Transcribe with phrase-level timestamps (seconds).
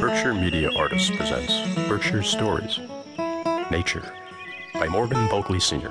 [0.00, 1.52] Berkshire Media Artists presents
[1.88, 2.78] Berkshire Stories
[3.70, 4.12] Nature
[4.74, 5.90] by Morgan Bulkeley Sr.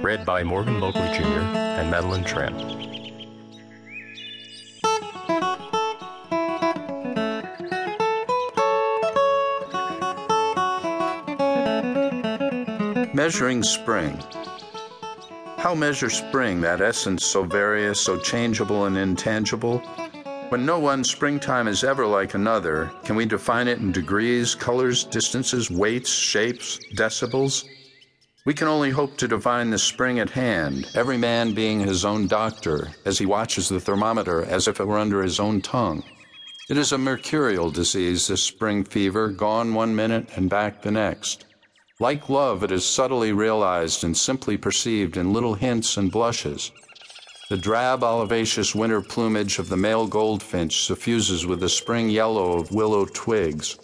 [0.00, 1.24] Read by Morgan Bulkeley Jr.
[1.24, 3.07] and Madeline Tran.
[13.18, 14.16] Measuring spring.
[15.56, 19.78] How measure spring, that essence so various, so changeable and intangible?
[20.50, 25.02] When no one springtime is ever like another, can we define it in degrees, colors,
[25.02, 27.64] distances, weights, shapes, decibels?
[28.44, 32.28] We can only hope to divine the spring at hand, every man being his own
[32.28, 36.04] doctor, as he watches the thermometer as if it were under his own tongue.
[36.70, 41.46] It is a mercurial disease, this spring fever, gone one minute and back the next.
[42.00, 46.70] Like love, it is subtly realized and simply perceived in little hints and blushes.
[47.50, 52.70] The drab olivaceous winter plumage of the male goldfinch suffuses with the spring yellow of
[52.70, 53.76] willow twigs.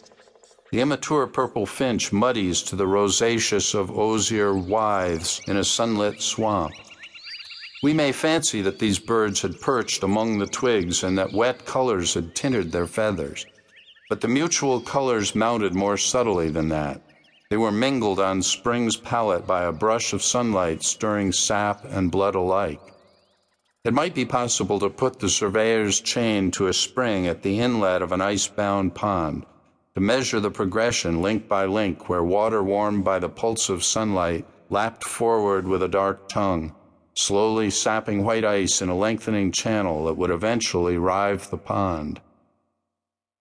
[0.70, 6.72] The immature purple finch muddies to the rosaceous of osier withes in a sunlit swamp.
[7.82, 12.14] We may fancy that these birds had perched among the twigs and that wet colors
[12.14, 13.44] had tinted their feathers.
[14.08, 17.02] But the mutual colors mounted more subtly than that.
[17.50, 22.34] They were mingled on spring's palette by a brush of sunlight stirring sap and blood
[22.34, 22.80] alike.
[23.84, 28.00] It might be possible to put the surveyor's chain to a spring at the inlet
[28.00, 29.44] of an ice-bound pond,
[29.94, 34.46] to measure the progression link by link where water warmed by the pulse of sunlight
[34.70, 36.74] lapped forward with a dark tongue,
[37.14, 42.22] slowly sapping white ice in a lengthening channel that would eventually rive the pond.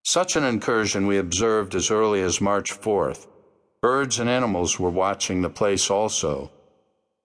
[0.03, 3.27] Such an incursion we observed as early as March 4th.
[3.83, 6.49] Birds and animals were watching the place also,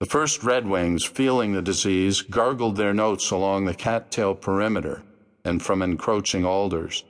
[0.00, 5.04] the first redwings, feeling the disease, gargled their notes along the cattail perimeter
[5.44, 7.04] and from encroaching alders.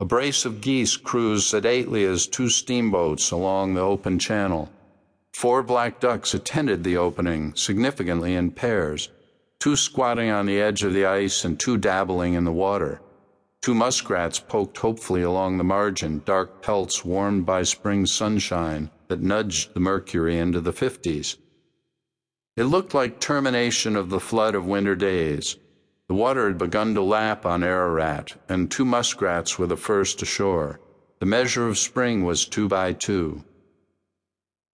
[0.00, 4.68] A brace of geese cruised sedately as two steamboats along the open channel.
[5.34, 9.08] Four black ducks attended the opening, significantly in pairs,
[9.60, 13.00] two squatting on the edge of the ice and two dabbling in the water.
[13.62, 19.74] Two muskrats poked hopefully along the margin, dark pelts warmed by spring sunshine that nudged
[19.74, 21.36] the mercury into the fifties.
[22.56, 25.56] It looked like termination of the flood of winter days.
[26.08, 30.80] The water had begun to lap on Ararat, and two muskrats were the first ashore.
[31.18, 33.44] The measure of spring was two by two.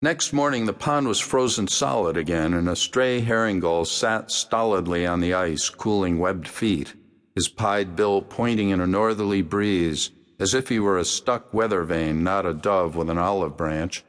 [0.02, 5.06] Next morning, the pond was frozen solid again, and a stray herring gull sat stolidly
[5.08, 6.94] on the ice, cooling webbed feet,
[7.36, 11.84] his pied bill pointing in a northerly breeze, as if he were a stuck weather
[11.84, 14.04] vane, not a dove with an olive branch.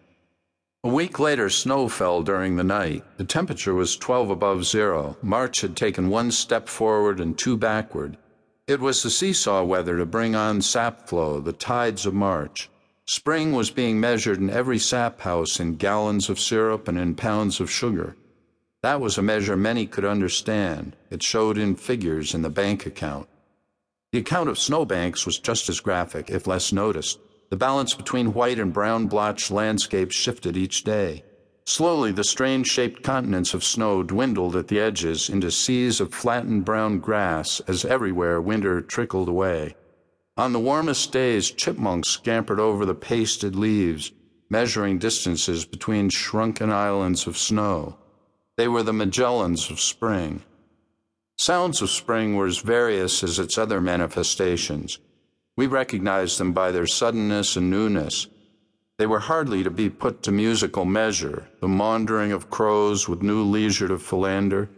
[0.83, 3.05] A week later, snow fell during the night.
[3.17, 5.17] The temperature was 12 above zero.
[5.23, 8.19] March had taken one step forward and two backward.
[8.67, 12.69] It was the seesaw weather to bring on sap flow, the tides of March.
[13.06, 17.61] Spring was being measured in every sap house in gallons of syrup and in pounds
[17.61, 18.17] of sugar.
[18.84, 20.95] That was a measure many could understand.
[21.09, 23.31] It showed in figures in the bank account.
[24.12, 27.19] The account of snowbanks was just as graphic, if less noticed.
[27.49, 31.25] The balance between white and brown blotched landscapes shifted each day.
[31.65, 36.67] Slowly, the strange shaped continents of snow dwindled at the edges into seas of flattened
[36.67, 39.77] brown grass as everywhere winter trickled away.
[40.37, 44.12] On the warmest days, chipmunks scampered over the pasted leaves,
[44.50, 47.97] measuring distances between shrunken islands of snow.
[48.56, 50.42] They were the Magellans of spring.
[51.37, 54.98] Sounds of spring were as various as its other manifestations.
[55.56, 58.28] We recognized them by their suddenness and newness.
[58.97, 63.43] They were hardly to be put to musical measure the maundering of crows with new
[63.43, 64.70] leisure to philander,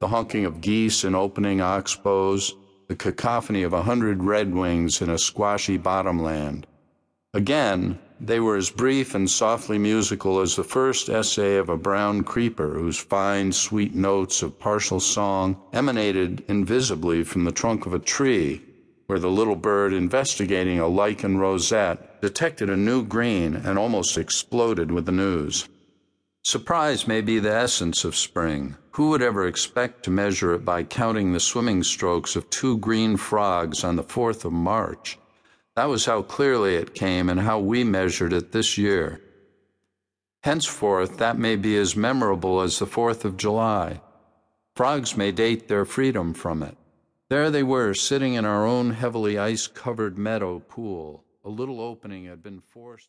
[0.00, 2.54] the honking of geese in opening oxbows,
[2.88, 6.66] the cacophony of a hundred redwings in a squashy bottomland.
[7.32, 12.22] Again, they were as brief and softly musical as the first essay of a brown
[12.22, 17.98] creeper whose fine, sweet notes of partial song emanated invisibly from the trunk of a
[17.98, 18.62] tree
[19.06, 24.92] where the little bird investigating a lichen rosette detected a new green and almost exploded
[24.92, 25.68] with the news.
[26.44, 28.76] Surprise may be the essence of spring.
[28.92, 33.16] Who would ever expect to measure it by counting the swimming strokes of two green
[33.16, 35.18] frogs on the 4th of March?
[35.74, 39.22] That was how clearly it came and how we measured it this year.
[40.42, 44.02] Henceforth, that may be as memorable as the 4th of July.
[44.74, 46.76] Frogs may date their freedom from it.
[47.30, 51.24] There they were, sitting in our own heavily ice covered meadow pool.
[51.44, 53.00] A little opening had been forced.